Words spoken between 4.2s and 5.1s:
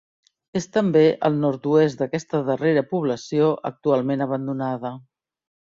abandonada.